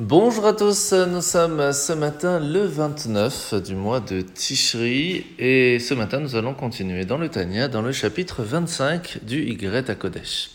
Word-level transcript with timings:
Bonjour 0.00 0.46
à 0.46 0.52
tous, 0.52 0.92
nous 0.92 1.20
sommes 1.20 1.72
ce 1.72 1.92
matin 1.92 2.38
le 2.38 2.64
29 2.64 3.54
du 3.64 3.74
mois 3.74 3.98
de 3.98 4.20
Tishri 4.20 5.26
et 5.40 5.80
ce 5.80 5.92
matin 5.92 6.20
nous 6.20 6.36
allons 6.36 6.54
continuer 6.54 7.04
dans 7.04 7.18
le 7.18 7.28
Tanya, 7.28 7.66
dans 7.66 7.82
le 7.82 7.90
chapitre 7.90 8.44
25 8.44 9.24
du 9.24 9.42
Y 9.42 9.90
à 9.90 9.96
Kodesh. 9.96 10.50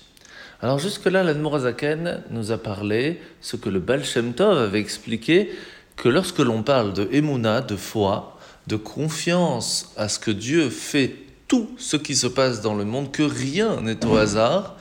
Alors 0.62 0.80
jusque-là, 0.80 1.24
l'Admorazaken 1.24 2.22
nous 2.30 2.54
a 2.54 2.58
parlé 2.58 3.20
ce 3.42 3.58
que 3.58 3.68
le 3.68 3.82
Baal 3.82 4.06
Shem 4.06 4.34
Tov 4.34 4.58
avait 4.58 4.80
expliqué, 4.80 5.52
que 5.98 6.08
lorsque 6.08 6.40
l'on 6.40 6.64
parle 6.64 6.94
de 6.94 7.10
Emouna, 7.12 7.60
de 7.60 7.76
foi, 7.76 8.40
de 8.68 8.78
confiance 8.78 9.92
à 9.98 10.08
ce 10.08 10.20
que 10.20 10.32
Dieu 10.32 10.70
fait 10.70 11.18
tout 11.50 11.70
ce 11.78 11.98
qui 11.98 12.16
se 12.16 12.28
passe 12.28 12.62
dans 12.62 12.76
le 12.76 12.86
monde, 12.86 13.12
que 13.12 13.24
rien 13.24 13.82
n'est 13.82 14.06
au 14.06 14.16
hasard, 14.16 14.78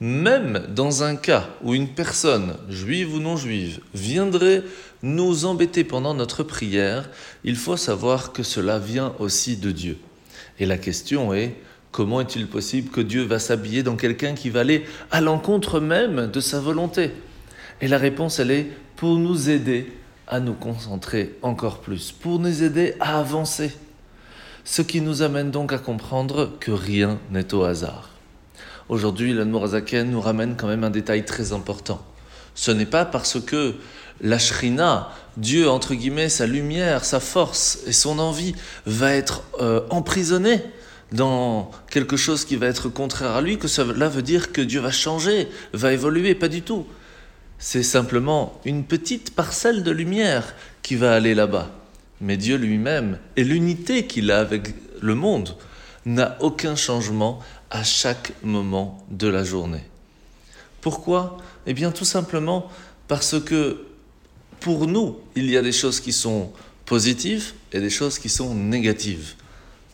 même 0.00 0.66
dans 0.74 1.02
un 1.02 1.16
cas 1.16 1.48
où 1.62 1.74
une 1.74 1.88
personne, 1.88 2.56
juive 2.68 3.14
ou 3.14 3.20
non 3.20 3.36
juive, 3.36 3.80
viendrait 3.94 4.62
nous 5.02 5.44
embêter 5.44 5.84
pendant 5.84 6.14
notre 6.14 6.42
prière, 6.42 7.08
il 7.44 7.56
faut 7.56 7.76
savoir 7.76 8.32
que 8.32 8.42
cela 8.42 8.78
vient 8.78 9.14
aussi 9.18 9.56
de 9.56 9.70
Dieu. 9.70 9.98
Et 10.58 10.66
la 10.66 10.78
question 10.78 11.34
est, 11.34 11.54
comment 11.92 12.20
est-il 12.20 12.46
possible 12.46 12.90
que 12.90 13.00
Dieu 13.00 13.22
va 13.22 13.38
s'habiller 13.38 13.82
dans 13.82 13.96
quelqu'un 13.96 14.34
qui 14.34 14.50
va 14.50 14.60
aller 14.60 14.84
à 15.10 15.20
l'encontre 15.20 15.80
même 15.80 16.30
de 16.30 16.40
sa 16.40 16.60
volonté? 16.60 17.12
Et 17.80 17.88
la 17.88 17.98
réponse, 17.98 18.38
elle 18.38 18.50
est 18.50 18.68
pour 18.96 19.16
nous 19.18 19.50
aider 19.50 19.92
à 20.26 20.40
nous 20.40 20.54
concentrer 20.54 21.36
encore 21.42 21.80
plus, 21.80 22.12
pour 22.12 22.38
nous 22.38 22.62
aider 22.62 22.94
à 22.98 23.18
avancer. 23.18 23.72
Ce 24.64 24.80
qui 24.80 25.00
nous 25.00 25.22
amène 25.22 25.50
donc 25.50 25.72
à 25.72 25.78
comprendre 25.78 26.52
que 26.58 26.70
rien 26.70 27.18
n'est 27.30 27.52
au 27.52 27.64
hasard. 27.64 28.13
Aujourd'hui, 28.88 29.32
l'Anmorazaken 29.32 30.10
nous 30.10 30.20
ramène 30.20 30.56
quand 30.56 30.68
même 30.68 30.84
un 30.84 30.90
détail 30.90 31.24
très 31.24 31.52
important. 31.52 32.04
Ce 32.54 32.70
n'est 32.70 32.86
pas 32.86 33.04
parce 33.04 33.40
que 33.40 33.74
la 34.20 34.38
Shrina, 34.38 35.10
Dieu, 35.36 35.68
entre 35.68 35.94
guillemets, 35.94 36.28
sa 36.28 36.46
lumière, 36.46 37.04
sa 37.04 37.18
force 37.18 37.80
et 37.86 37.92
son 37.92 38.18
envie 38.18 38.54
va 38.86 39.14
être 39.14 39.42
euh, 39.60 39.80
emprisonné 39.90 40.62
dans 41.12 41.70
quelque 41.90 42.16
chose 42.16 42.44
qui 42.44 42.56
va 42.56 42.66
être 42.66 42.88
contraire 42.88 43.32
à 43.32 43.40
lui 43.40 43.58
que 43.58 43.68
cela 43.68 44.08
veut 44.08 44.22
dire 44.22 44.52
que 44.52 44.60
Dieu 44.60 44.80
va 44.80 44.90
changer, 44.90 45.48
va 45.72 45.92
évoluer, 45.92 46.34
pas 46.34 46.48
du 46.48 46.62
tout. 46.62 46.86
C'est 47.58 47.82
simplement 47.82 48.60
une 48.64 48.84
petite 48.84 49.34
parcelle 49.34 49.82
de 49.82 49.90
lumière 49.90 50.54
qui 50.82 50.96
va 50.96 51.14
aller 51.14 51.34
là-bas. 51.34 51.70
Mais 52.20 52.36
Dieu 52.36 52.56
lui-même 52.56 53.18
et 53.36 53.44
l'unité 53.44 54.06
qu'il 54.06 54.30
a 54.30 54.40
avec 54.40 54.74
le 55.00 55.14
monde 55.14 55.56
n'a 56.06 56.36
aucun 56.40 56.76
changement 56.76 57.40
à 57.74 57.82
chaque 57.82 58.32
moment 58.44 59.04
de 59.10 59.26
la 59.26 59.42
journée. 59.42 59.82
Pourquoi? 60.80 61.38
Eh 61.66 61.74
bien 61.74 61.90
tout 61.90 62.04
simplement 62.04 62.70
parce 63.08 63.40
que 63.40 63.84
pour 64.60 64.86
nous, 64.86 65.18
il 65.34 65.50
y 65.50 65.56
a 65.56 65.62
des 65.62 65.72
choses 65.72 65.98
qui 65.98 66.12
sont 66.12 66.52
positives 66.86 67.52
et 67.72 67.80
des 67.80 67.90
choses 67.90 68.20
qui 68.20 68.28
sont 68.28 68.54
négatives. 68.54 69.34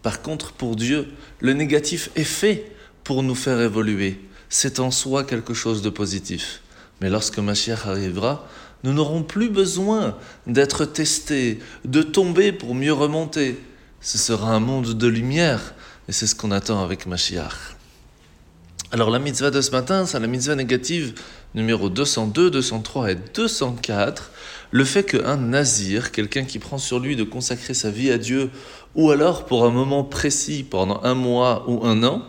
Par 0.03 0.20
contre, 0.20 0.53
pour 0.53 0.77
Dieu, 0.77 1.08
le 1.41 1.55
négatif 1.55 2.11
est 2.17 2.23
fait 2.23 2.70
pour 3.03 3.23
nous 3.23 3.34
faire 3.34 3.58
évoluer. 3.61 4.20
C'est 4.51 4.78
en 4.78 4.91
soi 4.91 5.25
quelque 5.25 5.55
chose 5.55 5.81
de 5.81 5.89
positif. 5.89 6.61
Mais 7.01 7.08
lorsque 7.08 7.39
Mashiach 7.39 7.86
arrivera, 7.86 8.47
nous 8.84 8.92
n'aurons 8.92 9.23
plus 9.23 9.48
besoin 9.48 10.19
d'être 10.47 10.84
testés, 10.84 11.61
de 11.86 12.03
tomber 12.03 12.53
pour 12.53 12.75
mieux 12.75 12.92
remonter. 12.92 13.58
Ce 14.03 14.19
sera 14.19 14.55
un 14.55 14.61
monde 14.61 14.92
de 14.92 15.06
lumière 15.06 15.75
et 16.11 16.12
c'est 16.12 16.27
ce 16.27 16.34
qu'on 16.34 16.50
attend 16.50 16.83
avec 16.83 17.06
Mashiach. 17.06 17.77
Alors 18.91 19.11
la 19.11 19.20
mitzvah 19.20 19.53
de 19.53 19.61
ce 19.61 19.70
matin, 19.70 20.06
c'est 20.06 20.19
la 20.19 20.27
mitzvah 20.27 20.56
négative 20.56 21.14
numéro 21.55 21.89
202, 21.89 22.50
203 22.50 23.12
et 23.12 23.14
204. 23.33 24.33
Le 24.72 24.84
fait 24.84 25.05
qu'un 25.05 25.36
nazir, 25.36 26.11
quelqu'un 26.11 26.42
qui 26.42 26.58
prend 26.58 26.78
sur 26.78 26.98
lui 26.98 27.14
de 27.14 27.22
consacrer 27.22 27.75
sa 27.75 27.92
vie 27.92 28.11
à 28.11 28.19
Dieu, 28.19 28.50
ou 28.97 29.12
alors 29.12 29.47
pour 29.47 29.64
un 29.64 29.70
moment 29.70 30.02
précis, 30.02 30.67
pendant 30.69 31.01
un 31.05 31.14
mois 31.14 31.64
ou 31.68 31.86
un 31.86 32.02
an, 32.02 32.24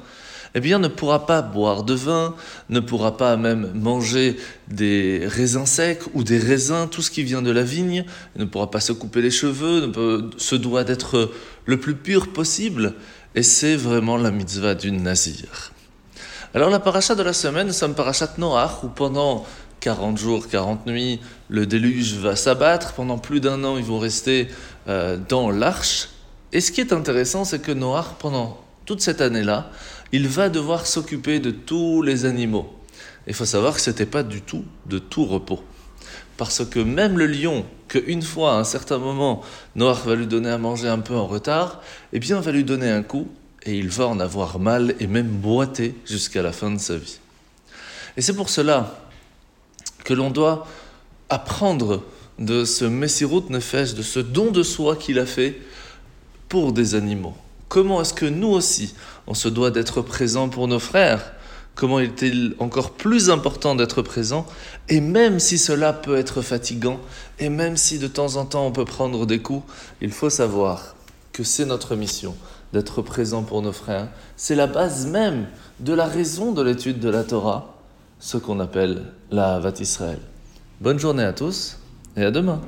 eh 0.53 0.59
bien 0.59 0.78
ne 0.78 0.88
pourra 0.88 1.25
pas 1.25 1.41
boire 1.41 1.84
de 1.84 1.95
vin, 1.95 2.35
ne 2.69 2.81
pourra 2.81 3.17
pas 3.17 3.38
même 3.38 3.72
manger 3.73 4.38
des 4.67 5.23
raisins 5.25 5.66
secs 5.66 6.03
ou 6.13 6.23
des 6.23 6.38
raisins, 6.38 6.88
tout 6.89 7.01
ce 7.01 7.09
qui 7.09 7.23
vient 7.23 7.41
de 7.41 7.51
la 7.51 7.63
vigne, 7.63 8.05
ne 8.35 8.45
pourra 8.45 8.69
pas 8.69 8.79
se 8.79 8.91
couper 8.91 9.23
les 9.23 9.31
cheveux, 9.31 9.81
ne 9.81 9.88
peut, 9.88 10.29
se 10.38 10.55
doit 10.55 10.84
d'être 10.84 11.31
le 11.66 11.79
plus 11.79 11.95
pur 11.95 12.34
possible, 12.34 12.95
et 13.35 13.43
c'est 13.43 13.75
vraiment 13.75 14.17
la 14.17 14.31
mitzvah 14.31 14.75
du 14.75 14.91
nazir. 14.91 15.71
Alors 16.53 16.69
la 16.69 16.79
paracha 16.79 17.15
de 17.15 17.23
la 17.23 17.33
semaine, 17.33 17.67
nous 17.67 17.73
sommes 17.73 17.95
parachat 17.95 18.33
Noach, 18.37 18.83
où 18.83 18.87
pendant 18.89 19.45
40 19.79 20.17
jours, 20.17 20.47
40 20.49 20.85
nuits, 20.85 21.19
le 21.49 21.65
déluge 21.65 22.15
va 22.15 22.35
s'abattre. 22.35 22.93
Pendant 22.93 23.17
plus 23.17 23.39
d'un 23.39 23.63
an, 23.63 23.77
ils 23.77 23.83
vont 23.83 23.99
rester 23.99 24.47
euh, 24.87 25.17
dans 25.29 25.49
l'arche. 25.49 26.09
Et 26.51 26.59
ce 26.59 26.71
qui 26.71 26.81
est 26.81 26.91
intéressant, 26.91 27.45
c'est 27.45 27.61
que 27.61 27.71
Noach, 27.71 28.17
pendant 28.19 28.59
toute 28.85 29.01
cette 29.01 29.21
année-là, 29.21 29.71
il 30.11 30.27
va 30.27 30.49
devoir 30.49 30.85
s'occuper 30.85 31.39
de 31.39 31.51
tous 31.51 32.01
les 32.01 32.25
animaux. 32.25 32.69
Il 33.27 33.33
faut 33.33 33.45
savoir 33.45 33.75
que 33.75 33.81
ce 33.81 33.89
n'était 33.89 34.05
pas 34.05 34.23
du 34.23 34.41
tout 34.41 34.65
de 34.87 34.99
tout 34.99 35.25
repos. 35.25 35.63
Parce 36.37 36.65
que 36.65 36.79
même 36.79 37.17
le 37.17 37.27
lion, 37.27 37.65
qu'une 37.91 38.22
fois, 38.22 38.53
à 38.53 38.56
un 38.56 38.63
certain 38.63 38.97
moment, 39.00 39.41
Noach 39.75 40.06
va 40.06 40.16
lui 40.16 40.25
donner 40.25 40.50
à 40.50 40.57
manger 40.57 40.88
un 40.88 41.00
peu 41.00 41.13
en 41.13 41.28
retard, 41.28 41.81
eh 42.13 42.19
bien, 42.19 42.40
va 42.40 42.53
lui 42.53 42.63
donner 42.63 42.90
un 42.90 43.03
coup 43.03 43.28
et 43.63 43.78
il 43.78 43.90
va 43.90 44.07
en 44.07 44.22
avoir 44.22 44.59
mal 44.59 44.96
et 45.02 45.07
même 45.07 45.28
boiter 45.28 45.94
jusqu'à 46.06 46.41
la 46.41 46.53
fin 46.53 46.72
de 46.72 46.79
sa 46.79 46.96
vie. 46.96 47.19
Et 48.16 48.22
c'est 48.22 48.34
pour 48.34 48.50
cela 48.50 48.96
que 50.06 50.13
l'on 50.13 50.29
doit 50.29 50.68
apprendre 51.28 52.02
de 52.40 52.63
ce 52.63 52.85
Messirut 52.85 53.50
Nefesh, 53.50 53.94
de 53.94 54.03
ce 54.03 54.19
don 54.19 54.52
de 54.52 54.63
soi 54.63 54.96
qu'il 54.96 55.19
a 55.19 55.25
fait 55.25 55.59
pour 56.47 56.72
des 56.72 56.96
animaux. 56.96 57.35
Comment 57.68 58.02
est-ce 58.02 58.13
que 58.13 58.25
nous 58.25 58.47
aussi, 58.47 58.96
on 59.28 59.34
se 59.34 59.50
doit 59.50 59.69
d'être 59.69 60.02
présent 60.02 60.47
pour 60.47 60.69
nos 60.69 60.79
frères 60.79 61.34
Comment 61.75 61.99
est-il 61.99 62.55
encore 62.59 62.91
plus 62.91 63.29
important 63.29 63.75
d'être 63.75 64.01
présent 64.01 64.45
Et 64.89 65.01
même 65.01 65.39
si 65.39 65.57
cela 65.57 65.93
peut 65.93 66.17
être 66.17 66.41
fatigant, 66.41 66.99
et 67.39 67.49
même 67.49 67.77
si 67.77 67.97
de 67.97 68.07
temps 68.07 68.35
en 68.35 68.45
temps 68.45 68.65
on 68.67 68.71
peut 68.71 68.85
prendre 68.85 69.25
des 69.25 69.39
coups, 69.39 69.63
il 70.01 70.11
faut 70.11 70.29
savoir 70.29 70.95
que 71.33 71.43
c'est 71.43 71.65
notre 71.65 71.95
mission 71.95 72.35
d'être 72.73 73.01
présent 73.01 73.43
pour 73.43 73.61
nos 73.61 73.71
frères. 73.71 74.09
C'est 74.37 74.55
la 74.55 74.67
base 74.67 75.07
même 75.07 75.47
de 75.79 75.93
la 75.93 76.05
raison 76.05 76.51
de 76.51 76.61
l'étude 76.61 76.99
de 76.99 77.09
la 77.09 77.23
Torah, 77.23 77.75
ce 78.19 78.37
qu'on 78.37 78.59
appelle 78.59 79.05
la 79.31 79.55
Havat 79.55 79.79
Israël. 79.79 80.19
Bonne 80.79 80.99
journée 80.99 81.23
à 81.23 81.33
tous 81.33 81.77
et 82.15 82.23
à 82.23 82.31
demain. 82.31 82.61